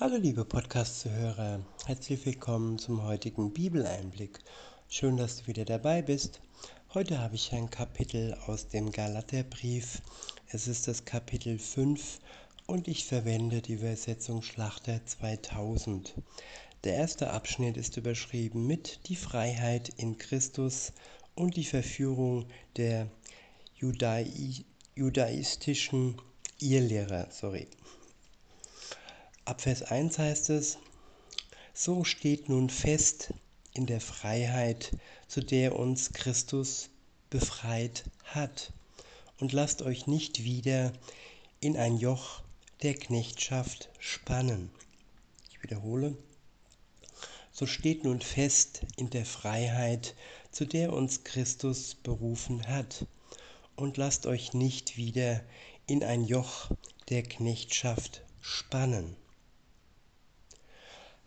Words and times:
Hallo 0.00 0.16
liebe 0.16 0.46
Podcast-Zuhörer, 0.46 1.60
herzlich 1.84 2.24
willkommen 2.24 2.78
zum 2.78 3.02
heutigen 3.02 3.52
Bibeleinblick. 3.52 4.38
Schön, 4.88 5.18
dass 5.18 5.36
du 5.36 5.46
wieder 5.46 5.66
dabei 5.66 6.00
bist. 6.00 6.40
Heute 6.94 7.18
habe 7.18 7.34
ich 7.34 7.52
ein 7.52 7.68
Kapitel 7.68 8.32
aus 8.46 8.68
dem 8.68 8.92
Galaterbrief. 8.92 10.00
Es 10.48 10.68
ist 10.68 10.88
das 10.88 11.04
Kapitel 11.04 11.58
5 11.58 12.18
und 12.66 12.88
ich 12.88 13.04
verwende 13.04 13.60
die 13.60 13.74
Übersetzung 13.74 14.40
Schlachter 14.40 15.04
2000. 15.04 16.14
Der 16.84 16.94
erste 16.94 17.30
Abschnitt 17.30 17.76
ist 17.76 17.98
überschrieben 17.98 18.66
mit 18.66 19.06
Die 19.10 19.16
Freiheit 19.16 19.90
in 19.98 20.16
Christus 20.16 20.94
und 21.34 21.58
die 21.58 21.64
Verführung 21.64 22.46
der 22.76 23.06
Judai 23.76 24.26
judaistischen 24.94 26.16
Irrlehrer. 26.58 27.26
Sorry. 27.30 27.68
Ab 29.50 29.62
Vers 29.62 29.82
1 29.82 30.16
heißt 30.16 30.50
es, 30.50 30.78
so 31.74 32.04
steht 32.04 32.48
nun 32.48 32.70
fest 32.70 33.34
in 33.74 33.84
der 33.86 34.00
Freiheit, 34.00 34.92
zu 35.26 35.40
der 35.40 35.76
uns 35.76 36.12
Christus 36.12 36.88
befreit 37.30 38.04
hat, 38.22 38.72
und 39.40 39.52
lasst 39.52 39.82
euch 39.82 40.06
nicht 40.06 40.44
wieder 40.44 40.92
in 41.58 41.76
ein 41.76 41.96
Joch 41.96 42.42
der 42.84 42.94
Knechtschaft 42.94 43.88
spannen. 43.98 44.70
Ich 45.50 45.60
wiederhole, 45.64 46.16
so 47.50 47.66
steht 47.66 48.04
nun 48.04 48.20
fest 48.20 48.82
in 48.96 49.10
der 49.10 49.26
Freiheit, 49.26 50.14
zu 50.52 50.64
der 50.64 50.92
uns 50.92 51.24
Christus 51.24 51.96
berufen 51.96 52.68
hat, 52.68 53.04
und 53.74 53.96
lasst 53.96 54.26
euch 54.26 54.54
nicht 54.54 54.96
wieder 54.96 55.42
in 55.88 56.04
ein 56.04 56.24
Joch 56.24 56.70
der 57.08 57.24
Knechtschaft 57.24 58.22
spannen. 58.40 59.16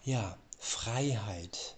Ja, 0.06 0.38
Freiheit. 0.60 1.78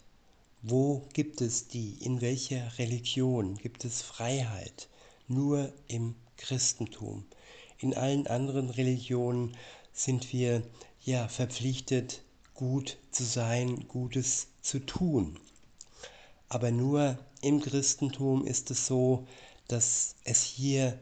Wo 0.63 1.07
gibt 1.13 1.41
es 1.41 1.67
die? 1.67 1.93
In 2.03 2.21
welcher 2.21 2.75
Religion 2.79 3.55
gibt 3.55 3.85
es 3.85 4.01
Freiheit? 4.01 4.89
Nur 5.27 5.71
im 5.87 6.15
Christentum. 6.35 7.27
In 7.77 7.93
allen 7.93 8.25
anderen 8.25 8.71
Religionen 8.71 9.55
sind 9.93 10.33
wir 10.33 10.63
ja 11.03 11.27
verpflichtet, 11.27 12.23
gut 12.55 12.97
zu 13.11 13.23
sein, 13.23 13.87
Gutes 13.87 14.47
zu 14.63 14.79
tun. 14.79 15.39
Aber 16.49 16.71
nur 16.71 17.19
im 17.43 17.61
Christentum 17.61 18.47
ist 18.47 18.71
es 18.71 18.87
so, 18.87 19.27
dass 19.67 20.15
es 20.23 20.41
hier 20.41 20.97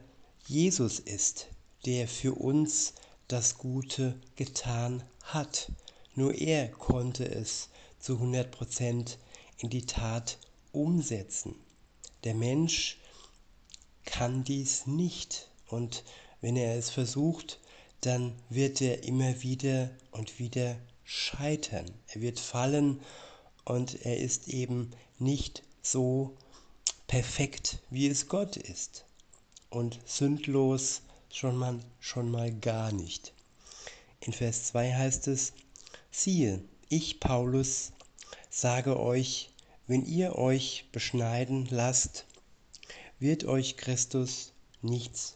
Jesus 0.45 0.99
ist, 0.99 1.47
der 1.85 2.09
für 2.09 2.33
uns 2.33 2.95
das 3.29 3.57
Gute 3.57 4.19
getan 4.35 5.03
hat. 5.21 5.71
Nur 6.15 6.35
er 6.35 6.67
konnte 6.69 7.25
es 7.25 7.69
zu 7.99 8.17
100% 8.17 9.17
in 9.59 9.69
die 9.69 9.85
Tat 9.85 10.37
umsetzen. 10.71 11.55
Der 12.23 12.35
Mensch 12.35 12.99
kann 14.05 14.43
dies 14.43 14.85
nicht 14.87 15.49
und 15.67 16.03
wenn 16.41 16.55
er 16.55 16.77
es 16.77 16.89
versucht, 16.89 17.59
dann 18.01 18.35
wird 18.49 18.81
er 18.81 19.03
immer 19.03 19.41
wieder 19.41 19.89
und 20.11 20.39
wieder 20.39 20.75
scheitern. 21.05 21.85
Er 22.07 22.21
wird 22.21 22.39
fallen 22.39 22.99
und 23.65 24.05
er 24.05 24.17
ist 24.17 24.49
eben 24.49 24.91
nicht 25.19 25.63
so 25.81 26.35
perfekt, 27.07 27.79
wie 27.89 28.07
es 28.07 28.27
Gott 28.27 28.57
ist. 28.57 29.05
Und 29.69 29.99
sündlos 30.05 31.01
schon 31.31 31.55
mal, 31.55 31.79
schon 31.99 32.29
mal 32.29 32.51
gar 32.51 32.91
nicht. 32.91 33.33
In 34.19 34.33
Vers 34.33 34.65
2 34.65 34.93
heißt 34.93 35.27
es, 35.27 35.53
Siehe, 36.15 36.63
ich 36.89 37.19
Paulus 37.19 37.91
sage 38.51 38.99
euch, 38.99 39.49
wenn 39.87 40.05
ihr 40.05 40.35
euch 40.35 40.85
beschneiden 40.91 41.67
lasst, 41.71 42.27
wird 43.17 43.45
euch 43.45 43.77
Christus 43.77 44.53
nichts. 44.83 45.35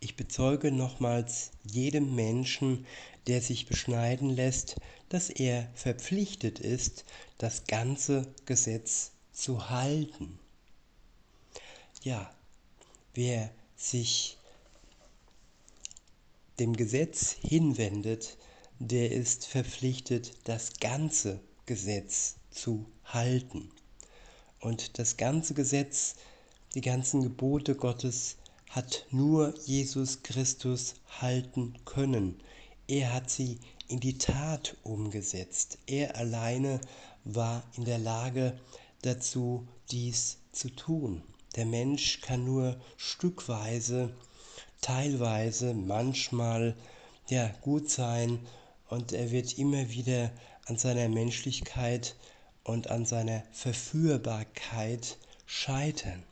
Ich 0.00 0.16
bezeuge 0.16 0.72
nochmals 0.72 1.52
jedem 1.62 2.16
Menschen, 2.16 2.86
der 3.28 3.40
sich 3.40 3.66
beschneiden 3.66 4.30
lässt, 4.30 4.80
dass 5.10 5.30
er 5.30 5.70
verpflichtet 5.74 6.58
ist, 6.58 7.04
das 7.38 7.68
ganze 7.68 8.34
Gesetz 8.46 9.12
zu 9.32 9.70
halten. 9.70 10.40
Ja, 12.02 12.34
wer 13.14 13.48
sich 13.76 14.38
dem 16.58 16.74
Gesetz 16.74 17.36
hinwendet, 17.40 18.36
der 18.88 19.12
ist 19.12 19.46
verpflichtet, 19.46 20.32
das 20.44 20.74
ganze 20.80 21.40
Gesetz 21.66 22.36
zu 22.50 22.86
halten. 23.04 23.70
Und 24.60 24.98
das 24.98 25.16
ganze 25.16 25.54
Gesetz, 25.54 26.16
die 26.74 26.80
ganzen 26.80 27.22
Gebote 27.22 27.74
Gottes 27.74 28.36
hat 28.70 29.06
nur 29.10 29.54
Jesus 29.66 30.22
Christus 30.22 30.94
halten 31.20 31.74
können. 31.84 32.40
Er 32.86 33.12
hat 33.12 33.30
sie 33.30 33.58
in 33.88 34.00
die 34.00 34.18
Tat 34.18 34.76
umgesetzt. 34.82 35.78
Er 35.86 36.16
alleine 36.16 36.80
war 37.24 37.62
in 37.76 37.84
der 37.84 37.98
Lage 37.98 38.58
dazu, 39.02 39.66
dies 39.90 40.38
zu 40.52 40.70
tun. 40.70 41.22
Der 41.56 41.66
Mensch 41.66 42.20
kann 42.20 42.44
nur 42.44 42.76
stückweise, 42.96 44.12
teilweise, 44.80 45.72
manchmal 45.72 46.76
ja 47.28 47.48
gut 47.60 47.88
sein 47.88 48.40
und 48.88 49.12
er 49.12 49.30
wird 49.30 49.58
immer 49.58 49.90
wieder 49.90 50.30
an 50.66 50.76
seiner 50.76 51.08
Menschlichkeit 51.08 52.16
und 52.62 52.90
an 52.90 53.04
seiner 53.04 53.42
Verführbarkeit 53.52 55.18
scheitern. 55.46 56.22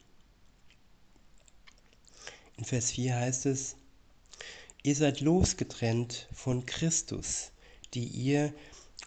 In 2.56 2.64
Vers 2.64 2.92
4 2.92 3.14
heißt 3.16 3.46
es, 3.46 3.76
ihr 4.82 4.94
seid 4.94 5.20
losgetrennt 5.20 6.28
von 6.32 6.64
Christus, 6.66 7.50
die 7.94 8.04
ihr 8.06 8.52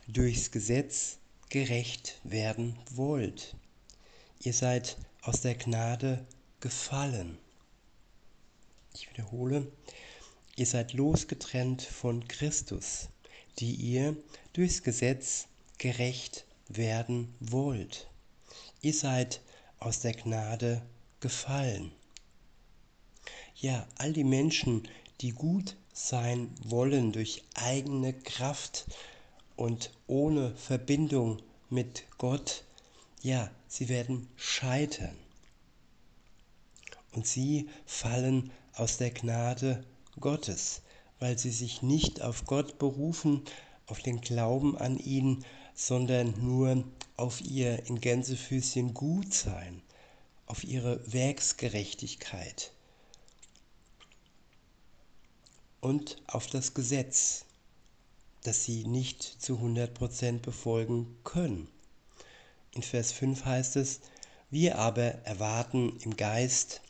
durchs 0.07 0.51
Gesetz 0.51 1.17
gerecht 1.49 2.19
werden 2.23 2.77
wollt. 2.91 3.55
Ihr 4.39 4.53
seid 4.53 4.97
aus 5.21 5.41
der 5.41 5.55
Gnade 5.55 6.25
gefallen. 6.59 7.37
Ich 8.93 9.09
wiederhole, 9.09 9.71
ihr 10.55 10.65
seid 10.65 10.93
losgetrennt 10.93 11.81
von 11.81 12.27
Christus, 12.27 13.09
die 13.59 13.75
ihr 13.75 14.15
durchs 14.53 14.83
Gesetz 14.83 15.47
gerecht 15.77 16.45
werden 16.67 17.33
wollt. 17.39 18.07
Ihr 18.81 18.93
seid 18.93 19.41
aus 19.79 19.99
der 19.99 20.13
Gnade 20.13 20.81
gefallen. 21.19 21.91
Ja, 23.55 23.87
all 23.97 24.13
die 24.13 24.23
Menschen, 24.23 24.87
die 25.21 25.31
gut 25.31 25.77
sein 25.93 26.53
wollen 26.63 27.11
durch 27.11 27.43
eigene 27.53 28.13
Kraft 28.13 28.85
und 29.55 29.91
ohne 30.07 30.55
Verbindung 30.55 31.41
mit 31.69 32.03
Gott, 32.17 32.63
ja, 33.21 33.49
sie 33.67 33.89
werden 33.89 34.27
scheitern. 34.35 35.15
Und 37.13 37.25
sie 37.25 37.69
fallen 37.85 38.51
aus 38.73 38.97
der 38.97 39.11
Gnade 39.11 39.85
Gottes 40.19 40.81
weil 41.19 41.37
sie 41.37 41.51
sich 41.51 41.81
nicht 41.81 42.21
auf 42.21 42.45
Gott 42.45 42.77
berufen, 42.77 43.41
auf 43.87 43.99
den 43.99 44.21
Glauben 44.21 44.77
an 44.77 44.97
ihn, 44.97 45.45
sondern 45.73 46.33
nur 46.43 46.83
auf 47.17 47.41
ihr 47.41 47.85
in 47.87 47.99
Gänsefüßchen 48.01 48.93
Gutsein, 48.93 49.81
auf 50.47 50.63
ihre 50.63 51.01
Werksgerechtigkeit 51.11 52.71
und 55.81 56.21
auf 56.27 56.47
das 56.47 56.73
Gesetz, 56.73 57.45
das 58.43 58.63
sie 58.63 58.85
nicht 58.85 59.23
zu 59.23 59.57
100% 59.57 60.39
befolgen 60.39 61.17
können. 61.23 61.67
In 62.73 62.81
Vers 62.81 63.11
5 63.11 63.45
heißt 63.45 63.75
es, 63.77 64.01
wir 64.49 64.77
aber 64.77 65.03
erwarten 65.25 65.97
im 66.01 66.15
Geist 66.15 66.81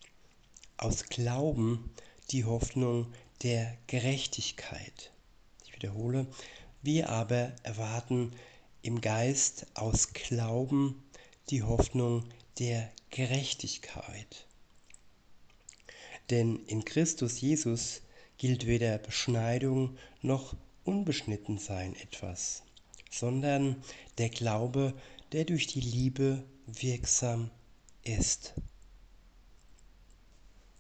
aus 0.78 1.06
Glauben 1.06 1.92
die 2.32 2.46
Hoffnung 2.46 3.14
der 3.46 3.78
Gerechtigkeit. 3.86 5.12
Ich 5.64 5.76
wiederhole, 5.76 6.26
wir 6.82 7.10
aber 7.10 7.54
erwarten 7.62 8.32
im 8.82 9.02
Geist 9.02 9.68
aus 9.76 10.14
Glauben 10.14 11.04
die 11.52 11.62
Hoffnung 11.62 12.28
der 12.58 12.92
Gerechtigkeit. 13.12 14.48
Denn 16.32 16.66
in 16.66 16.86
Christus 16.86 17.40
Jesus 17.40 18.02
gilt 18.40 18.66
weder 18.66 18.98
Beschneidung 18.98 19.96
noch 20.24 20.56
Unbeschnittensein 20.84 21.96
etwas, 21.98 22.64
sondern 23.12 23.76
der 24.18 24.30
Glaube, 24.30 24.96
der 25.34 25.46
durch 25.46 25.68
die 25.68 25.82
Liebe 25.82 26.44
wirksam 26.66 27.52
ist. 28.02 28.56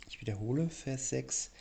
Ich 0.10 0.20
wiederhole 0.20 0.68
Vers 0.70 1.10
6, 1.10 1.52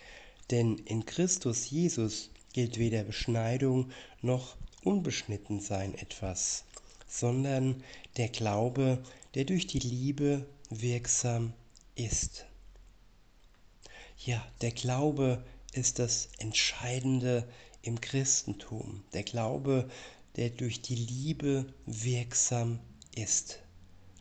denn 0.50 0.78
in 0.78 1.06
Christus 1.06 1.70
Jesus 1.70 2.30
gilt 2.52 2.78
weder 2.78 3.04
Beschneidung 3.04 3.90
noch 4.22 4.56
Unbeschnittensein 4.82 5.94
etwas, 5.94 6.64
sondern 7.08 7.82
der 8.16 8.28
Glaube, 8.28 9.02
der 9.34 9.44
durch 9.44 9.66
die 9.66 9.78
Liebe 9.78 10.46
wirksam 10.70 11.52
ist. 11.94 12.46
Ja, 14.18 14.46
der 14.60 14.70
Glaube 14.70 15.44
ist 15.72 15.98
das 15.98 16.28
Entscheidende 16.38 17.48
im 17.82 18.00
Christentum. 18.00 19.02
Der 19.12 19.22
Glaube, 19.22 19.90
der 20.36 20.50
durch 20.50 20.80
die 20.82 20.94
Liebe 20.94 21.66
wirksam 21.86 22.78
ist. 23.14 23.60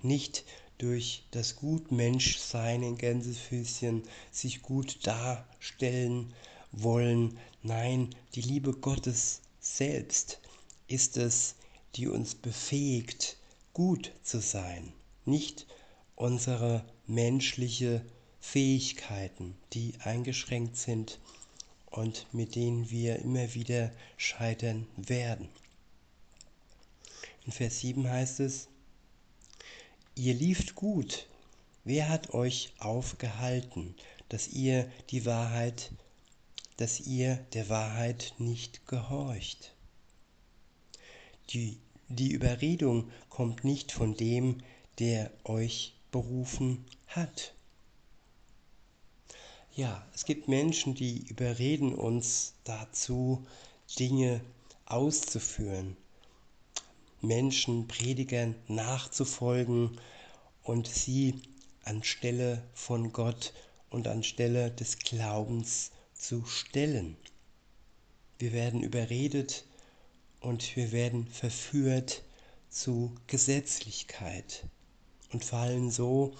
Nicht 0.01 0.43
durch 0.77 1.23
das 1.31 1.55
Gutmenschsein 1.55 2.83
in 2.83 2.97
Gänsefüßchen, 2.97 4.03
sich 4.31 4.61
gut 4.61 5.05
darstellen 5.05 6.33
wollen. 6.71 7.37
Nein, 7.61 8.09
die 8.35 8.41
Liebe 8.41 8.73
Gottes 8.73 9.41
selbst 9.59 10.39
ist 10.87 11.17
es, 11.17 11.55
die 11.95 12.07
uns 12.07 12.35
befähigt, 12.35 13.37
gut 13.73 14.11
zu 14.23 14.39
sein. 14.39 14.93
Nicht 15.25 15.67
unsere 16.15 16.83
menschliche 17.07 18.05
Fähigkeiten, 18.39 19.55
die 19.73 19.93
eingeschränkt 20.03 20.77
sind 20.77 21.19
und 21.85 22.27
mit 22.33 22.55
denen 22.55 22.89
wir 22.89 23.19
immer 23.19 23.53
wieder 23.53 23.91
scheitern 24.17 24.87
werden. 24.97 25.47
In 27.45 27.51
Vers 27.51 27.79
7 27.79 28.09
heißt 28.09 28.39
es, 28.39 28.67
ihr 30.15 30.33
lieft 30.33 30.75
gut. 30.75 31.27
Wer 31.83 32.09
hat 32.09 32.33
euch 32.33 32.73
aufgehalten, 32.79 33.95
dass 34.29 34.47
ihr 34.47 34.89
die 35.09 35.25
Wahrheit, 35.25 35.91
dass 36.77 37.01
ihr 37.01 37.35
der 37.53 37.69
Wahrheit 37.69 38.33
nicht 38.37 38.87
gehorcht? 38.87 39.73
Die, 41.49 41.77
die 42.07 42.31
Überredung 42.31 43.11
kommt 43.29 43.63
nicht 43.63 43.91
von 43.91 44.15
dem, 44.15 44.59
der 44.99 45.31
euch 45.43 45.95
berufen 46.11 46.85
hat. 47.07 47.53
Ja, 49.75 50.07
es 50.13 50.25
gibt 50.25 50.47
Menschen, 50.47 50.93
die 50.93 51.27
überreden 51.27 51.95
uns 51.95 52.53
dazu, 52.63 53.45
Dinge 53.99 54.41
auszuführen, 54.85 55.97
Menschen, 57.23 57.87
Predigern 57.87 58.53
nachzufolgen 58.67 59.97
und 60.61 60.87
sie 60.87 61.41
anstelle 61.83 62.61
von 62.73 63.13
Gott 63.13 63.53
und 63.89 64.07
anstelle 64.07 64.71
des 64.71 64.99
Glaubens 64.99 65.91
zu 66.13 66.45
stellen. 66.45 67.15
Wir 68.39 68.51
werden 68.51 68.83
überredet 68.83 69.65
und 70.41 70.75
wir 70.75 70.91
werden 70.91 71.27
verführt 71.27 72.23
zu 72.69 73.15
Gesetzlichkeit 73.27 74.65
und 75.31 75.45
fallen 75.45 75.91
so 75.91 76.33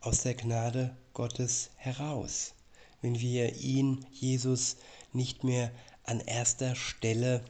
aus 0.00 0.22
der 0.22 0.34
Gnade 0.34 0.96
Gottes 1.12 1.70
heraus, 1.76 2.54
wenn 3.02 3.20
wir 3.20 3.56
ihn, 3.56 4.06
Jesus, 4.10 4.78
nicht 5.12 5.44
mehr 5.44 5.70
an 6.04 6.20
erster 6.20 6.74
Stelle 6.76 7.44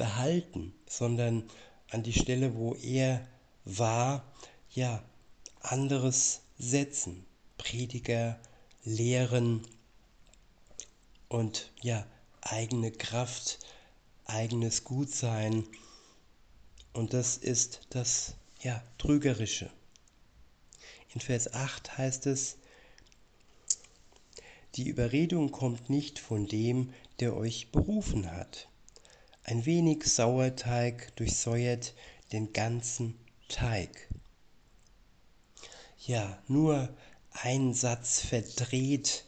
behalten, 0.00 0.72
sondern 0.88 1.44
an 1.90 2.02
die 2.02 2.14
Stelle, 2.14 2.54
wo 2.54 2.74
er 2.74 3.28
war, 3.66 4.24
ja, 4.70 5.04
anderes 5.60 6.40
setzen. 6.58 7.26
Prediger, 7.58 8.40
Lehren 8.82 9.60
und 11.28 11.70
ja, 11.82 12.06
eigene 12.40 12.90
Kraft, 12.90 13.58
eigenes 14.24 14.84
Gutsein. 14.84 15.66
Und 16.94 17.12
das 17.12 17.36
ist 17.36 17.82
das 17.90 18.36
ja, 18.62 18.82
Trügerische. 18.96 19.70
In 21.12 21.20
Vers 21.20 21.52
8 21.52 21.98
heißt 21.98 22.26
es, 22.26 22.56
die 24.76 24.88
Überredung 24.88 25.50
kommt 25.50 25.90
nicht 25.90 26.18
von 26.18 26.46
dem, 26.46 26.94
der 27.18 27.36
euch 27.36 27.70
berufen 27.70 28.30
hat. 28.32 28.69
Ein 29.42 29.66
wenig 29.66 30.04
Sauerteig 30.04 31.14
durchsäuert 31.16 31.94
den 32.32 32.52
ganzen 32.52 33.18
Teig. 33.48 34.08
Ja, 36.06 36.40
nur 36.46 36.88
ein 37.32 37.74
Satz 37.74 38.20
verdreht, 38.20 39.24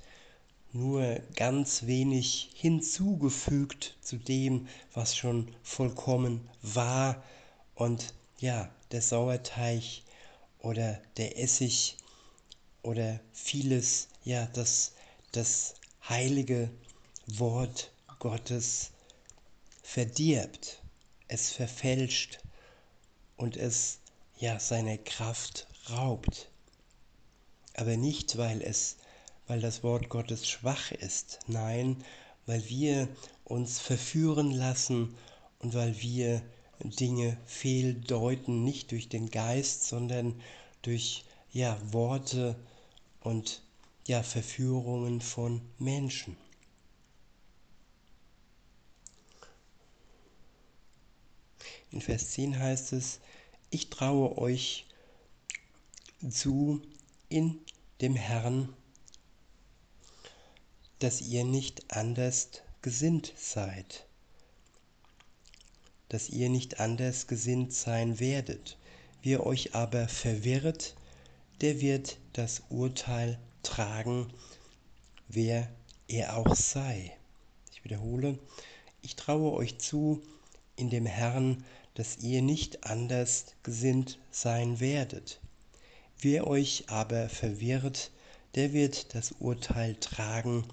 nur 0.73 1.21
ganz 1.37 1.87
wenig 1.87 2.51
hinzugefügt 2.55 3.97
zu 4.01 4.17
dem, 4.17 4.69
was 4.95 5.17
schon 5.17 5.55
vollkommen 5.63 6.49
war. 6.63 7.23
Und 7.75 8.15
ja, 8.39 8.71
der 8.91 9.03
Sauerteig 9.03 10.03
oder 10.61 11.01
der 11.17 11.39
Essig 11.39 11.97
oder 12.83 13.21
vieles, 13.33 14.09
ja, 14.25 14.47
das, 14.47 14.93
das 15.33 15.75
heilige 16.09 16.71
Wort 17.27 17.93
Gottes 18.19 18.92
verdirbt, 19.93 20.83
es 21.29 21.51
verfälscht 21.51 22.39
und 23.37 23.59
es 23.59 23.99
ja 24.39 24.59
seine 24.59 24.97
Kraft 24.97 25.67
raubt. 25.91 26.51
Aber 27.75 27.99
nicht, 27.99 28.39
weil 28.39 28.63
es, 28.63 28.97
weil 29.47 29.61
das 29.61 29.83
Wort 29.83 30.09
Gottes 30.09 30.49
schwach 30.49 30.93
ist, 30.93 31.41
nein, 31.47 32.03
weil 32.47 32.67
wir 32.71 33.07
uns 33.45 33.81
verführen 33.81 34.51
lassen 34.51 35.15
und 35.59 35.75
weil 35.75 36.01
wir 36.01 36.41
Dinge 36.83 37.37
fehldeuten, 37.45 38.65
nicht 38.65 38.93
durch 38.93 39.11
den 39.11 39.29
Geist, 39.29 39.85
sondern 39.85 40.41
durch 40.81 41.27
ja, 41.53 41.79
Worte 41.93 42.57
und 43.21 43.61
ja, 44.09 44.23
Verführungen 44.23 45.21
von 45.21 45.61
Menschen. 45.79 46.39
In 51.93 52.01
Vers 52.01 52.31
10 52.31 52.59
heißt 52.59 52.95
es, 52.95 53.21
ich 53.71 53.91
traue 53.91 54.39
euch 54.39 54.87
zu 56.29 56.81
in 57.29 57.61
dem 58.01 58.17
Herrn, 58.17 58.73
dass 61.01 61.21
ihr 61.21 61.45
nicht 61.45 61.95
anders 61.95 62.49
gesinnt 62.81 63.35
seid, 63.37 64.07
dass 66.09 66.31
ihr 66.31 66.49
nicht 66.49 66.81
anders 66.81 67.27
gesinnt 67.27 67.75
sein 67.75 68.19
werdet. 68.21 68.79
Wer 69.23 69.45
euch 69.45 69.75
aber 69.75 70.09
verwirrt, 70.09 70.97
der 71.61 71.81
wird 71.81 72.17
das 72.33 72.63
Urteil 72.71 73.39
tragen, 73.63 74.33
wer 75.29 75.69
er 76.09 76.37
auch 76.37 76.55
sei. 76.57 77.17
Ich 77.71 77.85
wiederhole, 77.85 78.39
ich 79.03 79.15
traue 79.15 79.53
euch 79.53 79.79
zu 79.79 80.23
in 80.77 80.91
dem 80.91 81.07
Herrn, 81.07 81.65
dass 81.95 82.19
ihr 82.19 82.43
nicht 82.43 82.85
anders 82.85 83.47
gesinnt 83.63 84.19
sein 84.31 84.81
werdet. 84.81 85.41
Wer 86.19 86.47
euch 86.47 86.85
aber 86.89 87.29
verwirrt, 87.29 88.11
der 88.55 88.73
wird 88.73 89.15
das 89.15 89.33
Urteil 89.33 89.97
tragen, 89.97 90.65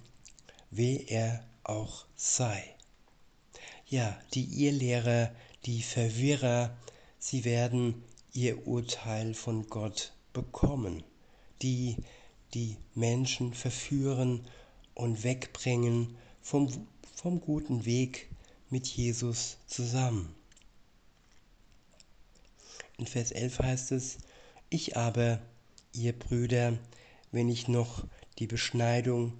wer 0.70 1.10
er 1.10 1.46
auch 1.64 2.06
sei. 2.16 2.76
Ja, 3.88 4.20
die 4.34 4.66
Irrlehrer, 4.66 5.32
die 5.66 5.82
Verwirrer, 5.82 6.78
sie 7.18 7.44
werden 7.46 8.04
ihr 8.34 8.68
Urteil 8.68 9.34
von 9.34 9.68
Gott 9.68 10.14
bekommen, 10.34 11.04
die 11.62 11.98
die 12.54 12.78
Menschen 12.94 13.54
verführen 13.54 14.48
und 14.94 15.24
wegbringen 15.24 16.16
vom, 16.42 16.88
vom 17.16 17.42
guten 17.42 17.86
Weg 17.86 18.30
mit 18.70 18.88
Jesus 18.88 19.58
zusammen. 19.68 20.36
In 23.00 23.08
Vers 23.08 23.32
11 23.32 23.60
heißt 23.60 23.92
es, 23.94 24.18
ich 24.70 24.98
aber, 24.98 25.40
ihr 25.94 26.12
Brüder, 26.12 26.78
wenn 27.32 27.48
ich 27.48 27.70
noch 27.70 28.04
die 28.40 28.48
Beschneidung 28.48 29.40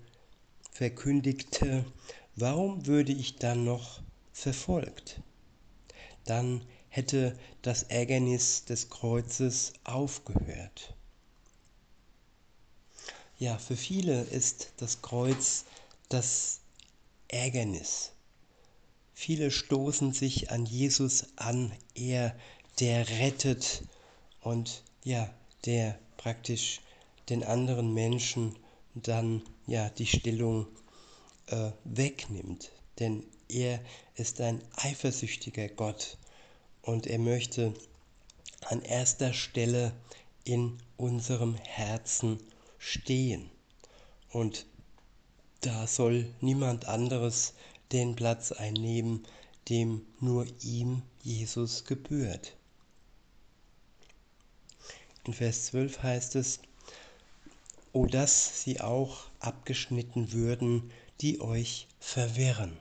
verkündigte, 0.72 1.84
warum 2.38 2.86
würde 2.86 3.12
ich 3.12 3.36
dann 3.36 3.66
noch 3.66 4.02
verfolgt? 4.32 5.22
Dann 6.24 6.64
hätte 6.88 7.38
das 7.62 7.84
Ärgernis 7.84 8.64
des 8.64 8.90
Kreuzes 8.90 9.74
aufgehört. 9.84 10.96
Ja, 13.40 13.58
für 13.58 13.76
viele 13.76 14.22
ist 14.22 14.72
das 14.78 15.02
Kreuz 15.02 15.66
das 16.08 16.62
Ärgernis. 17.28 18.14
Viele 19.14 19.52
stoßen 19.52 20.14
sich 20.14 20.50
an 20.50 20.66
Jesus 20.66 21.26
an, 21.36 21.74
er 21.94 22.34
der 22.80 23.08
rettet 23.10 23.84
und 24.42 24.84
ja, 25.04 25.34
der 25.66 26.00
praktisch 26.18 26.82
den 27.30 27.44
anderen 27.44 27.94
Menschen 27.94 28.56
dann 28.94 29.42
ja 29.68 29.90
die 29.90 30.06
Stellung 30.08 30.68
äh, 31.48 31.72
wegnimmt, 31.84 32.72
denn 33.00 33.24
er 33.50 33.80
ist 34.16 34.42
ein 34.42 34.62
eifersüchtiger 34.76 35.68
Gott 35.70 36.18
und 36.82 37.08
er 37.08 37.20
möchte 37.20 37.74
an 38.66 38.82
erster 38.82 39.34
Stelle 39.34 39.94
in 40.44 40.78
unserem 40.98 41.56
Herzen 41.56 42.40
stehen. 42.78 43.50
Und 44.32 44.66
da 45.62 45.88
soll 45.88 46.34
niemand 46.42 46.86
anderes 46.86 47.54
den 47.92 48.16
Platz 48.16 48.52
einnehmen, 48.52 49.26
dem 49.70 50.06
nur 50.20 50.46
ihm 50.62 51.02
Jesus 51.24 51.86
gebührt. 51.86 52.56
In 55.30 55.36
Vers 55.36 55.68
12 55.68 56.02
heißt 56.02 56.36
es, 56.38 56.60
O 57.94 58.08
dass 58.08 58.64
sie 58.64 58.82
auch 58.82 59.28
abgeschnitten 59.40 60.32
würden, 60.32 60.90
die 61.22 61.40
euch 61.40 61.88
verwirren. 62.00 62.76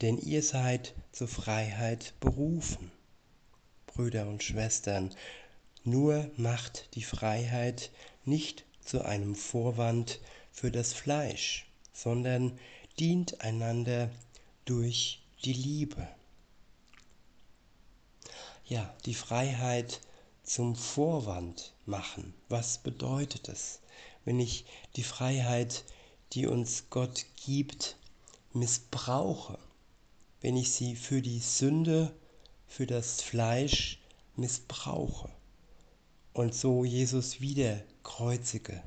Denn 0.00 0.18
ihr 0.18 0.42
seid 0.42 0.92
zur 1.12 1.28
Freiheit 1.28 2.14
berufen. 2.18 2.90
Brüder 3.86 4.26
und 4.26 4.42
Schwestern, 4.42 5.14
nur 5.84 6.32
macht 6.36 6.96
die 6.96 7.04
Freiheit 7.04 7.92
nicht 8.24 8.64
zu 8.84 9.04
einem 9.04 9.36
Vorwand 9.36 10.18
für 10.50 10.72
das 10.72 10.92
Fleisch, 10.94 11.70
sondern 11.92 12.58
dient 12.98 13.40
einander 13.40 14.10
durch 14.64 15.22
die 15.44 15.52
Liebe. 15.52 16.08
Ja, 18.64 18.92
die 19.04 19.14
Freiheit 19.14 20.00
zum 20.46 20.76
Vorwand 20.76 21.74
machen. 21.84 22.32
Was 22.48 22.78
bedeutet 22.78 23.48
es, 23.48 23.80
wenn 24.24 24.40
ich 24.40 24.64
die 24.94 25.02
Freiheit, 25.02 25.84
die 26.32 26.46
uns 26.46 26.84
Gott 26.88 27.26
gibt, 27.44 27.96
missbrauche? 28.52 29.58
Wenn 30.40 30.56
ich 30.56 30.72
sie 30.72 30.94
für 30.94 31.20
die 31.20 31.40
Sünde, 31.40 32.14
für 32.68 32.86
das 32.86 33.20
Fleisch 33.22 33.98
missbrauche 34.36 35.30
und 36.32 36.54
so 36.54 36.84
Jesus 36.84 37.40
wieder 37.40 37.82
kreuzige. 38.02 38.82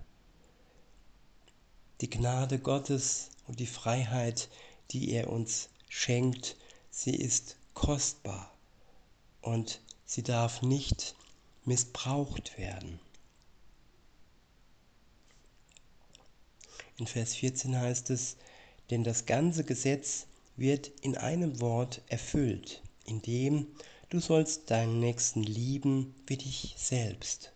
Die 2.02 2.10
Gnade 2.10 2.60
Gottes 2.60 3.32
und 3.48 3.60
die 3.60 3.68
Freiheit, 3.68 4.50
die 4.92 5.12
er 5.12 5.30
uns 5.30 5.70
schenkt, 5.90 6.56
sie 6.90 7.16
ist 7.16 7.58
kostbar 7.74 8.54
und 9.42 9.82
sie 10.06 10.24
darf 10.24 10.62
nicht 10.62 11.16
missbraucht 11.70 12.58
werden. 12.58 13.00
In 16.98 17.06
Vers 17.06 17.36
14 17.36 17.80
heißt 17.80 18.10
es, 18.10 18.38
denn 18.90 19.04
das 19.04 19.28
ganze 19.28 19.64
Gesetz 19.64 20.26
wird 20.58 20.88
in 21.02 21.16
einem 21.16 21.62
Wort 21.62 22.02
erfüllt, 22.08 22.82
in 23.06 23.22
dem 23.22 23.68
du 24.10 24.20
sollst 24.20 24.72
deinen 24.72 25.00
Nächsten 25.00 25.44
lieben 25.44 26.16
wie 26.26 26.38
dich 26.38 26.74
selbst. 26.76 27.54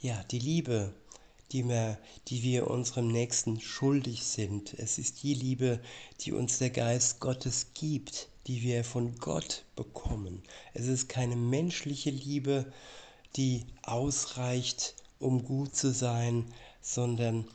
Ja, 0.00 0.24
die 0.24 0.40
Liebe, 0.40 0.92
die 1.52 1.68
wir, 1.68 1.98
die 2.26 2.42
wir 2.42 2.68
unserem 2.68 3.06
Nächsten 3.06 3.60
schuldig 3.60 4.24
sind, 4.24 4.74
es 4.74 4.98
ist 4.98 5.22
die 5.22 5.34
Liebe, 5.34 5.80
die 6.20 6.32
uns 6.32 6.58
der 6.58 6.70
Geist 6.70 7.20
Gottes 7.20 7.68
gibt, 7.74 8.28
die 8.46 8.62
wir 8.62 8.84
von 8.84 9.16
Gott 9.18 9.64
bekommen. 9.76 10.42
Es 10.74 10.86
ist 10.86 11.08
keine 11.08 11.36
menschliche 11.36 12.10
Liebe, 12.10 12.72
die 13.36 13.66
ausreicht, 13.82 14.94
um 15.18 15.44
gut 15.44 15.74
zu 15.74 15.92
sein, 15.92 16.52
sondern 16.80 17.48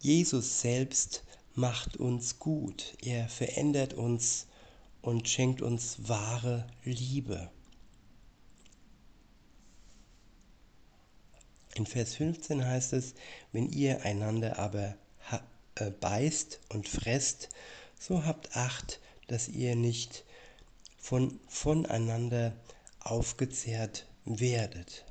Jesus 0.00 0.60
selbst 0.60 1.22
macht 1.54 1.96
uns 1.96 2.38
gut. 2.38 2.96
Er 3.02 3.28
verändert 3.28 3.94
uns 3.94 4.46
und 5.00 5.28
schenkt 5.28 5.62
uns 5.62 6.08
wahre 6.08 6.66
Liebe. 6.84 7.50
In 11.74 11.86
Vers 11.86 12.16
15 12.16 12.64
heißt 12.64 12.92
es, 12.92 13.14
wenn 13.52 13.70
ihr 13.70 14.02
einander 14.02 14.58
aber 14.58 14.94
äh, 15.76 15.90
beißt 15.90 16.60
und 16.68 16.88
fresst, 16.88 17.48
so 17.98 18.24
habt 18.24 18.56
Acht, 18.56 19.00
dass 19.26 19.48
ihr 19.48 19.76
nicht 19.76 20.24
von, 20.98 21.38
voneinander 21.48 22.52
aufgezehrt 23.00 24.06
werdet. 24.24 25.04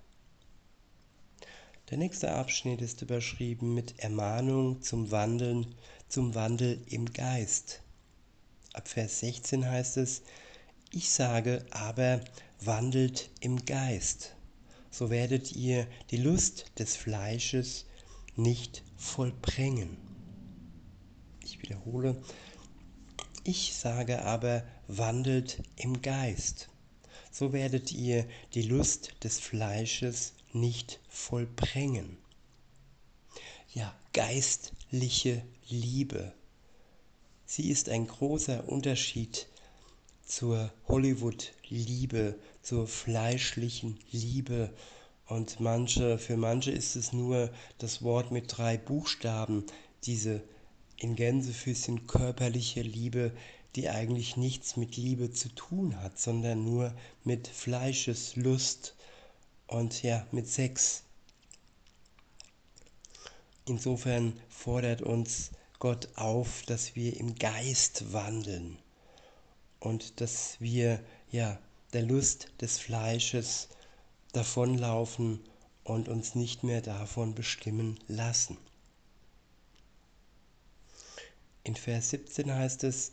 Der 1.89 1.97
nächste 1.97 2.31
Abschnitt 2.31 2.81
ist 2.81 3.01
überschrieben 3.01 3.73
mit 3.73 3.99
Ermahnung 3.99 4.81
zum 4.81 5.11
Wandeln, 5.11 5.75
zum 6.07 6.35
Wandel 6.35 6.81
im 6.87 7.11
Geist. 7.11 7.81
Ab 8.73 8.87
Vers 8.87 9.19
16 9.19 9.69
heißt 9.69 9.97
es, 9.97 10.21
ich 10.91 11.09
sage 11.09 11.65
aber, 11.71 12.21
wandelt 12.61 13.29
im 13.41 13.65
Geist, 13.65 14.35
so 14.89 15.09
werdet 15.09 15.51
ihr 15.53 15.87
die 16.11 16.17
Lust 16.17 16.71
des 16.79 16.95
Fleisches 16.95 17.85
nicht 18.35 18.83
vollbringen. 18.95 19.97
Ich 21.43 21.61
wiederhole, 21.61 22.21
ich 23.43 23.73
sage 23.73 24.23
aber, 24.23 24.63
wandelt 24.87 25.63
im 25.75 26.01
Geist, 26.01 26.69
so 27.31 27.53
werdet 27.53 27.91
ihr 27.91 28.25
die 28.53 28.63
Lust 28.63 29.13
des 29.23 29.39
Fleisches 29.39 30.33
nicht 30.53 30.99
vollbringen. 31.09 32.17
Ja, 33.73 33.95
geistliche 34.13 35.43
Liebe. 35.69 36.33
Sie 37.45 37.69
ist 37.69 37.89
ein 37.89 38.07
großer 38.07 38.67
Unterschied 38.67 39.47
zur 40.25 40.71
Hollywood-Liebe, 40.87 42.37
zur 42.61 42.87
fleischlichen 42.87 43.99
Liebe. 44.11 44.73
Und 45.27 45.59
manche, 45.59 46.17
für 46.17 46.37
manche 46.37 46.71
ist 46.71 46.95
es 46.95 47.13
nur 47.13 47.49
das 47.77 48.01
Wort 48.03 48.31
mit 48.31 48.57
drei 48.57 48.77
Buchstaben, 48.77 49.65
diese 50.03 50.41
in 51.01 51.15
Gänsefüßchen 51.15 52.05
körperliche 52.05 52.81
Liebe, 52.81 53.31
die 53.75 53.89
eigentlich 53.89 54.37
nichts 54.37 54.77
mit 54.77 54.97
Liebe 54.97 55.31
zu 55.31 55.49
tun 55.49 55.99
hat, 55.99 56.19
sondern 56.19 56.63
nur 56.63 56.93
mit 57.23 57.47
Fleischeslust 57.47 58.95
und 59.67 60.03
ja, 60.03 60.27
mit 60.31 60.47
Sex. 60.47 61.03
Insofern 63.65 64.39
fordert 64.49 65.01
uns 65.01 65.51
Gott 65.79 66.09
auf, 66.15 66.63
dass 66.67 66.95
wir 66.95 67.17
im 67.17 67.35
Geist 67.35 68.13
wandeln 68.13 68.77
und 69.79 70.21
dass 70.21 70.57
wir 70.59 70.99
ja 71.31 71.57
der 71.93 72.03
Lust 72.03 72.51
des 72.61 72.77
Fleisches 72.77 73.69
davonlaufen 74.33 75.39
und 75.83 76.09
uns 76.09 76.35
nicht 76.35 76.63
mehr 76.63 76.81
davon 76.81 77.33
bestimmen 77.33 77.97
lassen. 78.07 78.57
In 81.63 81.75
Vers 81.75 82.09
17 82.09 82.51
heißt 82.51 82.83
es, 82.83 83.11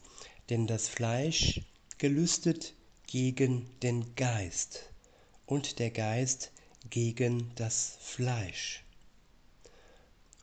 denn 0.48 0.66
das 0.66 0.88
Fleisch 0.88 1.60
gelüstet 1.98 2.74
gegen 3.06 3.68
den 3.82 4.14
Geist 4.14 4.90
und 5.44 5.78
der 5.78 5.90
Geist 5.90 6.52
gegen 6.88 7.52
das 7.56 7.98
Fleisch. 8.00 8.84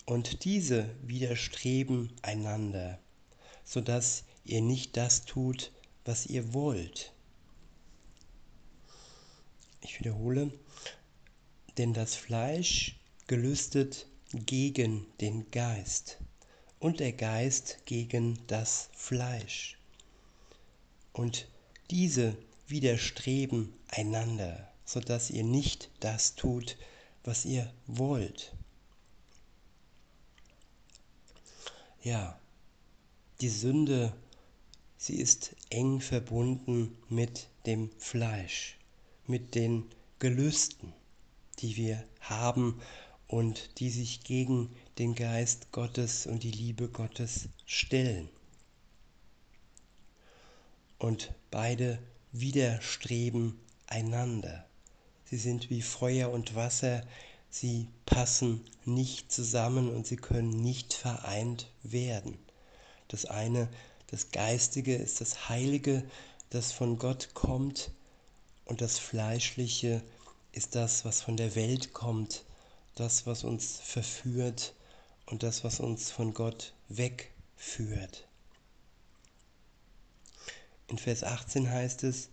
Und 0.06 0.44
diese 0.46 0.88
widerstreben 1.02 2.12
einander, 2.22 3.00
so 3.64 3.82
dass 3.82 4.24
ihr 4.44 4.62
nicht 4.62 4.98
das 4.98 5.26
tut, 5.26 5.72
was 6.04 6.28
ihr 6.28 6.54
wollt. 6.54 7.12
Ich 9.82 10.00
wiederhole, 10.00 10.52
denn 11.80 11.94
das 11.94 12.14
Fleisch 12.14 13.00
gelüstet 13.26 14.06
gegen 14.34 15.08
den 15.22 15.50
Geist 15.50 16.20
und 16.80 17.00
der 17.00 17.14
Geist 17.14 17.80
gegen 17.86 18.40
das 18.48 18.90
Fleisch. 18.94 19.78
Und 21.14 21.48
diese 21.90 22.38
widerstreben 22.68 23.74
einander, 23.90 24.72
so 24.86 25.00
dass 25.00 25.30
ihr 25.30 25.44
nicht 25.44 25.90
das 26.00 26.36
tut, 26.36 26.78
was 27.24 27.46
ihr 27.46 27.72
wollt. 27.88 28.54
Ja, 32.02 32.40
die 33.42 33.50
Sünde, 33.50 34.14
sie 34.98 35.16
ist 35.16 35.56
eng 35.70 36.02
verbunden 36.02 36.96
mit 37.10 37.48
dem 37.66 37.90
Fleisch, 37.98 38.78
mit 39.26 39.56
den 39.56 39.86
Gelüsten, 40.20 40.94
die 41.60 41.78
wir 41.78 42.06
haben 42.20 42.80
und 43.28 43.80
die 43.80 43.90
sich 43.90 44.24
gegen 44.24 44.70
den 44.98 45.14
Geist 45.14 45.74
Gottes 45.74 46.26
und 46.26 46.44
die 46.44 46.52
Liebe 46.52 46.88
Gottes 46.88 47.50
stellen. 47.66 48.30
Und 50.98 51.34
beide 51.52 52.00
widerstreben 52.32 53.60
einander. 53.88 54.66
Sie 55.26 55.38
sind 55.38 55.70
wie 55.70 55.82
Feuer 55.82 56.32
und 56.32 56.56
Wasser, 56.56 57.06
sie 57.50 57.88
passen 58.06 58.64
nicht 58.86 59.32
zusammen 59.32 59.94
und 59.94 60.08
sie 60.08 60.16
können 60.16 60.62
nicht 60.62 60.94
vereint 60.94 61.70
werden. 61.84 62.38
Das 63.10 63.26
eine, 63.26 63.68
das 64.08 64.32
Geistige 64.32 64.96
ist 64.96 65.20
das 65.20 65.50
Heilige, 65.50 66.04
das 66.52 66.72
von 66.72 66.98
Gott 66.98 67.34
kommt 67.34 67.92
und 68.64 68.80
das 68.80 68.98
Fleischliche 68.98 70.02
ist 70.54 70.76
das, 70.76 71.04
was 71.04 71.22
von 71.22 71.36
der 71.36 71.56
Welt 71.56 71.92
kommt, 71.92 72.46
das, 72.96 73.28
was 73.28 73.44
uns 73.44 73.82
verführt 73.84 74.74
und 75.26 75.44
das, 75.44 75.64
was 75.64 75.80
uns 75.80 76.12
von 76.12 76.34
Gott 76.34 76.74
wegführt. 76.88 78.28
In 80.88 80.98
Vers 80.98 81.24
18 81.24 81.70
heißt 81.70 82.04
es, 82.04 82.30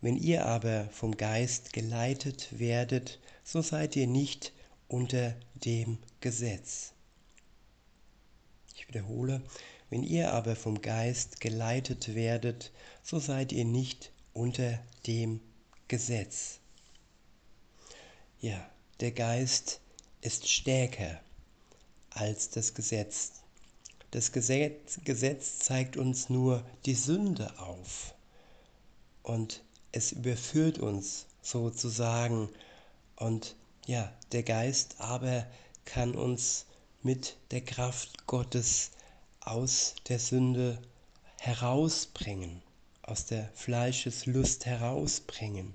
wenn 0.00 0.16
ihr 0.16 0.46
aber 0.46 0.88
vom 0.90 1.16
Geist 1.16 1.72
geleitet 1.72 2.58
werdet, 2.58 3.18
so 3.42 3.62
seid 3.62 3.96
ihr 3.96 4.06
nicht 4.06 4.52
unter 4.88 5.34
dem 5.54 5.98
Gesetz. 6.20 6.92
Ich 8.74 8.86
wiederhole, 8.86 9.42
wenn 9.90 10.02
ihr 10.02 10.32
aber 10.32 10.54
vom 10.54 10.80
Geist 10.80 11.40
geleitet 11.40 12.14
werdet, 12.14 12.72
so 13.02 13.18
seid 13.18 13.52
ihr 13.52 13.64
nicht 13.64 14.12
unter 14.32 14.78
dem 15.06 15.40
Gesetz. 15.88 16.60
Ja, 18.40 18.70
der 19.00 19.12
Geist 19.12 19.80
ist 20.20 20.48
stärker 20.48 21.20
als 22.16 22.50
das 22.50 22.74
Gesetz. 22.74 23.32
Das 24.10 24.32
Gesetz, 24.32 24.98
Gesetz 25.04 25.58
zeigt 25.58 25.96
uns 25.96 26.30
nur 26.30 26.64
die 26.86 26.94
Sünde 26.94 27.58
auf 27.58 28.14
und 29.22 29.62
es 29.92 30.12
überführt 30.12 30.78
uns 30.78 31.26
sozusagen 31.42 32.48
und 33.16 33.56
ja, 33.86 34.12
der 34.32 34.42
Geist 34.42 34.96
aber 34.98 35.46
kann 35.84 36.14
uns 36.14 36.66
mit 37.02 37.36
der 37.50 37.60
Kraft 37.60 38.26
Gottes 38.26 38.92
aus 39.40 39.94
der 40.08 40.18
Sünde 40.18 40.80
herausbringen, 41.40 42.62
aus 43.02 43.26
der 43.26 43.48
Fleischeslust 43.54 44.66
herausbringen 44.66 45.74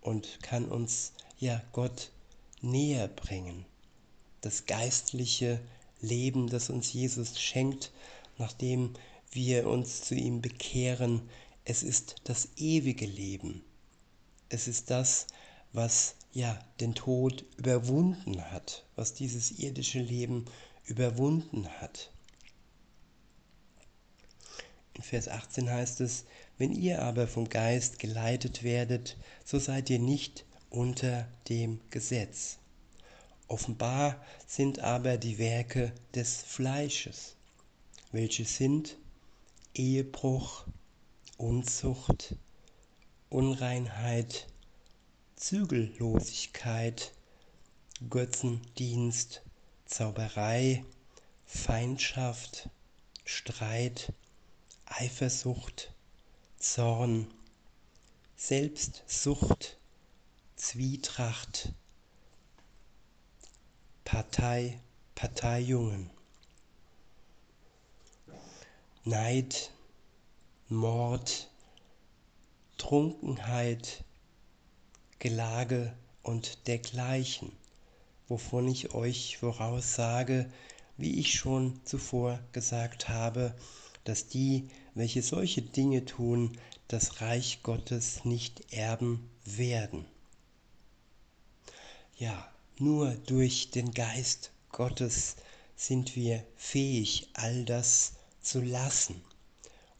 und 0.00 0.42
kann 0.42 0.66
uns 0.66 1.12
ja 1.38 1.60
Gott 1.72 2.10
näher 2.62 3.08
bringen. 3.08 3.66
Das 4.46 4.64
geistliche 4.66 5.58
Leben, 6.00 6.46
das 6.46 6.70
uns 6.70 6.92
Jesus 6.92 7.40
schenkt, 7.40 7.90
nachdem 8.38 8.94
wir 9.32 9.66
uns 9.66 10.02
zu 10.02 10.14
ihm 10.14 10.40
bekehren, 10.40 11.28
es 11.64 11.82
ist 11.82 12.14
das 12.22 12.50
ewige 12.56 13.06
Leben. 13.06 13.64
Es 14.48 14.68
ist 14.68 14.90
das, 14.90 15.26
was 15.72 16.14
ja 16.32 16.56
den 16.78 16.94
Tod 16.94 17.44
überwunden 17.56 18.40
hat, 18.52 18.84
was 18.94 19.14
dieses 19.14 19.50
irdische 19.58 19.98
Leben 19.98 20.44
überwunden 20.84 21.66
hat. 21.80 22.12
In 24.94 25.02
Vers 25.02 25.26
18 25.26 25.68
heißt 25.68 26.00
es, 26.02 26.24
wenn 26.56 26.72
ihr 26.72 27.02
aber 27.02 27.26
vom 27.26 27.48
Geist 27.48 27.98
geleitet 27.98 28.62
werdet, 28.62 29.16
so 29.44 29.58
seid 29.58 29.90
ihr 29.90 29.98
nicht 29.98 30.44
unter 30.70 31.26
dem 31.48 31.80
Gesetz. 31.90 32.58
Offenbar 33.48 34.20
sind 34.46 34.80
aber 34.80 35.18
die 35.18 35.38
Werke 35.38 35.92
des 36.14 36.42
Fleisches, 36.42 37.36
welche 38.10 38.44
sind 38.44 38.96
Ehebruch, 39.74 40.64
Unzucht, 41.36 42.34
Unreinheit, 43.30 44.48
Zügellosigkeit, 45.36 47.12
Götzendienst, 48.10 49.42
Zauberei, 49.84 50.84
Feindschaft, 51.44 52.68
Streit, 53.24 54.12
Eifersucht, 54.86 55.92
Zorn, 56.58 57.28
Selbstsucht, 58.36 59.78
Zwietracht, 60.56 61.72
Partei, 64.06 64.78
Parteijungen, 65.16 66.10
Neid, 69.04 69.72
Mord, 70.68 71.50
Trunkenheit, 72.78 74.04
Gelage 75.18 75.92
und 76.22 76.68
dergleichen, 76.68 77.50
wovon 78.28 78.68
ich 78.68 78.94
euch 78.94 79.38
voraussage, 79.38 80.52
wie 80.96 81.18
ich 81.18 81.34
schon 81.34 81.80
zuvor 81.84 82.38
gesagt 82.52 83.08
habe, 83.08 83.56
dass 84.04 84.28
die, 84.28 84.68
welche 84.94 85.20
solche 85.20 85.62
Dinge 85.62 86.04
tun, 86.04 86.56
das 86.86 87.20
Reich 87.20 87.64
Gottes 87.64 88.24
nicht 88.24 88.72
erben 88.72 89.28
werden. 89.44 90.06
Ja, 92.16 92.48
nur 92.78 93.10
durch 93.26 93.70
den 93.70 93.92
Geist 93.92 94.50
Gottes 94.70 95.36
sind 95.76 96.16
wir 96.16 96.44
fähig, 96.56 97.28
all 97.34 97.64
das 97.64 98.12
zu 98.40 98.60
lassen. 98.60 99.22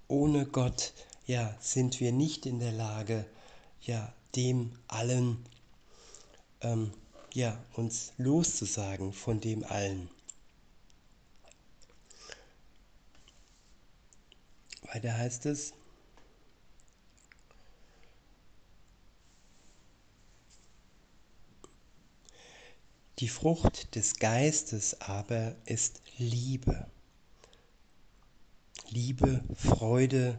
Ohne 0.09 0.47
Gott, 0.47 0.93
ja, 1.27 1.57
sind 1.61 2.01
wir 2.01 2.12
nicht 2.12 2.47
in 2.47 2.59
der 2.59 2.73
Lage, 2.73 3.27
ja, 3.83 4.12
dem 4.35 4.73
allen, 4.89 5.45
ähm, 6.61 6.93
ja, 7.35 7.59
uns 7.75 8.12
loszusagen 8.19 9.12
von 9.12 9.41
dem 9.41 9.65
allen. 9.65 10.09
Weiter 14.83 15.17
heißt 15.17 15.47
es, 15.47 15.73
Die 23.20 23.29
Frucht 23.29 23.94
des 23.94 24.18
Geistes 24.18 25.00
aber 25.00 25.57
ist 25.64 26.02
Liebe. 26.18 26.87
Liebe, 28.90 29.42
Freude, 29.55 30.38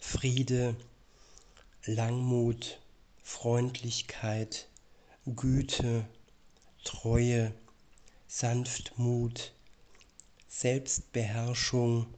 Friede, 0.00 0.74
Langmut, 1.84 2.80
Freundlichkeit, 3.22 4.68
Güte, 5.24 6.04
Treue, 6.82 7.54
Sanftmut, 8.26 9.52
Selbstbeherrschung. 10.48 12.12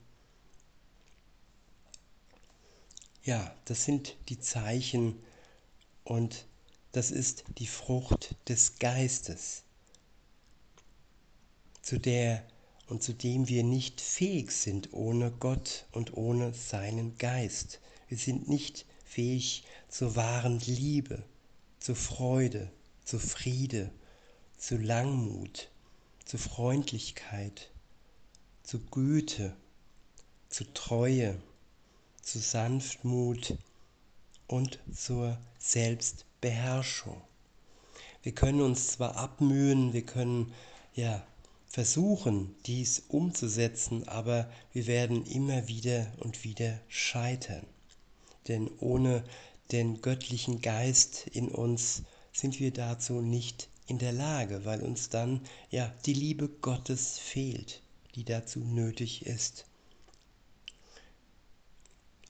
Ja, 3.25 3.55
das 3.67 3.85
sind 3.85 4.17
die 4.31 4.41
Zeichen 4.41 5.23
und 6.05 6.47
das 6.93 7.11
ist 7.11 7.45
die 7.59 7.67
Frucht 7.67 8.37
des 8.49 8.79
Geistes 8.79 9.65
zu 11.89 11.99
der 11.99 12.45
und 12.89 13.03
zu 13.03 13.15
dem 13.15 13.49
wir 13.49 13.65
nicht 13.65 14.03
fähig 14.03 14.51
sind 14.51 14.93
ohne 14.93 15.31
Gott 15.31 15.87
und 15.91 16.15
ohne 16.19 16.53
seinen 16.53 17.17
Geist. 17.17 17.81
Wir 18.09 18.19
sind 18.19 18.47
nicht 18.47 18.85
fähig 19.07 19.65
zur 19.89 20.15
wahren 20.15 20.61
Liebe, 20.61 21.23
zur 21.81 21.97
Freude, 21.97 22.71
zu 23.07 23.19
Friede, 23.19 23.91
zu 24.59 24.77
Langmut, 24.77 25.71
zu 26.27 26.37
Freundlichkeit, 26.37 27.71
zu 28.65 28.81
Güte, 28.81 29.57
zu 30.51 30.71
Treue, 30.75 31.41
zu 32.21 32.39
Sanftmut 32.39 33.57
und 34.47 34.79
zur 34.95 35.39
Selbstbeherrschung. 35.59 37.23
Wir 38.23 38.33
können 38.33 38.61
uns 38.61 38.89
zwar 38.89 39.17
abmühen, 39.17 39.95
wir 39.95 40.05
können 40.05 40.53
ja 40.93 41.27
versuchen, 41.79 42.57
dies 42.67 43.05
umzusetzen, 43.07 44.09
aber 44.09 44.51
wir 44.73 44.89
werden 44.89 45.25
immer 45.27 45.69
wieder 45.69 46.13
und 46.19 46.43
wieder 46.43 46.81
scheitern. 46.89 47.65
Denn 48.49 48.69
ohne 48.81 49.23
den 49.71 50.03
göttlichen 50.03 50.61
Geist 50.61 51.29
in 51.29 51.47
uns 51.47 52.03
sind 52.33 52.59
wir 52.59 52.73
dazu 52.73 53.21
nicht 53.21 53.69
in 53.87 53.99
der 53.99 54.11
Lage, 54.11 54.65
weil 54.65 54.83
uns 54.83 55.09
dann 55.09 55.41
ja 55.71 55.95
die 56.05 56.15
Liebe 56.15 56.49
Gottes 56.49 57.17
fehlt, 57.21 57.81
die 58.17 58.25
dazu 58.25 58.59
nötig 58.59 59.25
ist. 59.25 59.65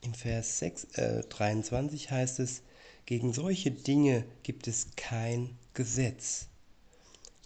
In 0.03 0.13
Vers 0.13 0.59
6, 0.59 0.85
äh, 0.99 1.23
23 1.27 2.11
heißt 2.11 2.41
es, 2.41 2.61
gegen 3.07 3.33
solche 3.33 3.71
Dinge 3.71 4.27
gibt 4.43 4.69
es 4.69 4.89
kein 4.95 5.57
Gesetz. 5.73 6.49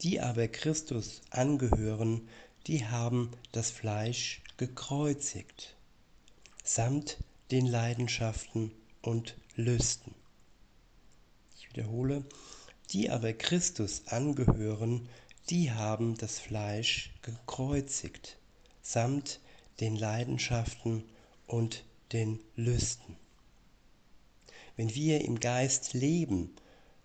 Die 0.03 0.21
aber 0.21 0.49
Christus 0.49 1.23
angehören, 1.31 2.29
die 2.67 2.87
haben 2.87 3.31
das 3.53 3.71
Fleisch 3.71 4.43
gekreuzigt, 4.57 5.77
samt 6.65 7.19
den 7.53 7.67
Leidenschaften 7.67 8.73
und 9.01 9.37
Lüsten. 9.55 10.13
Ich 11.57 11.69
wiederhole, 11.71 12.25
die 12.91 13.11
aber 13.11 13.33
Christus 13.33 14.03
angehören, 14.07 15.09
die 15.51 15.71
haben 15.71 16.17
das 16.17 16.41
Fleisch 16.41 17.13
gekreuzigt, 17.23 18.39
samt 18.83 19.39
den 19.79 19.95
Leidenschaften 19.95 21.05
und 21.47 21.85
den 22.13 22.41
Lüsten. 22.57 23.17
Wenn 24.77 24.95
wir 24.95 25.25
im 25.25 25.39
Geist 25.39 25.95
leben, 25.95 26.57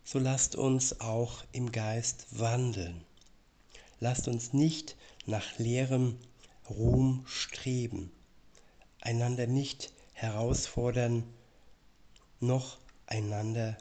so 0.07 0.19
lasst 0.19 0.55
uns 0.55 1.01
auch 1.01 1.43
im 1.51 1.69
Geist 1.69 2.27
wandeln. 2.31 3.03
Lasst 3.99 4.29
uns 4.29 4.53
nicht 4.53 4.95
nach 5.25 5.59
leerem 5.59 6.17
Ruhm 6.69 7.25
streben, 7.25 8.09
einander 9.01 9.47
nicht 9.47 9.91
herausfordern, 10.13 11.25
noch 12.39 12.77
einander 13.05 13.77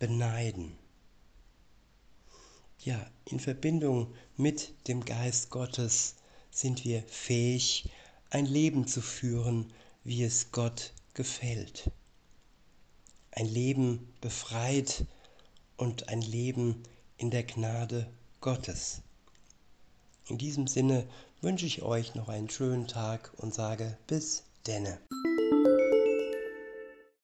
beneiden. 0.00 0.76
Ja, 2.80 3.08
in 3.26 3.38
Verbindung 3.38 4.12
mit 4.36 4.88
dem 4.88 5.04
Geist 5.04 5.50
Gottes 5.50 6.16
sind 6.50 6.84
wir 6.84 7.04
fähig, 7.04 7.88
ein 8.30 8.46
Leben 8.46 8.88
zu 8.88 9.00
führen, 9.00 9.72
wie 10.02 10.24
es 10.24 10.50
Gott 10.50 10.92
gefällt. 11.14 11.88
Ein 13.30 13.46
Leben 13.46 14.12
befreit 14.20 15.06
und 15.82 16.08
ein 16.08 16.22
Leben 16.22 16.84
in 17.16 17.32
der 17.32 17.42
Gnade 17.42 18.06
Gottes. 18.40 19.02
In 20.28 20.38
diesem 20.38 20.68
Sinne 20.68 21.08
wünsche 21.40 21.66
ich 21.66 21.82
euch 21.82 22.14
noch 22.14 22.28
einen 22.28 22.48
schönen 22.48 22.86
Tag 22.86 23.32
und 23.38 23.52
sage 23.52 23.98
bis 24.06 24.44
denne. 24.64 25.00